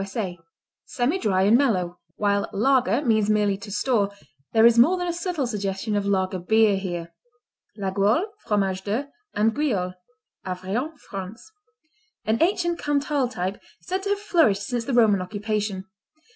[0.01, 0.39] S.A._
[0.87, 1.99] Semidry and mellow.
[2.15, 4.09] While lager means merely "to store,"
[4.51, 7.13] there is more than a subtle suggestion of lager beer here.
[7.77, 9.93] Laguiole, Fromage de, and Guiole
[10.43, 11.51] Aveyron, France
[12.25, 15.85] An ancient Cantal type said to have flourished since the Roman occupation.